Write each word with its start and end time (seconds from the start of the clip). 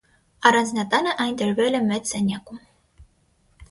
Առանձնատանը 0.51 1.13
այն 1.27 1.39
դրվել 1.43 1.81
է 1.83 1.85
մեծ 1.93 2.13
սենյակում։ 2.17 2.67